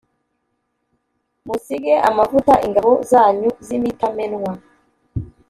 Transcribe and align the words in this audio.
Musige 1.47 1.93
amavuta 2.09 2.53
ingabo 2.67 2.91
zanyu 3.09 3.49
z’imitamenwa. 3.65 4.51